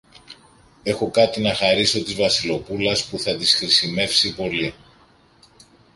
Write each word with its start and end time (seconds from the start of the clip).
Έχω 0.83 1.09
κάτι 1.09 1.41
να 1.41 1.53
χαρίσω 1.55 2.03
της 2.03 2.13
Βασιλοπούλας 2.15 3.05
που 3.05 3.19
θα 3.19 3.35
της 3.37 3.53
χρησιμεύσει 3.55 4.35
πολύ. 4.35 4.73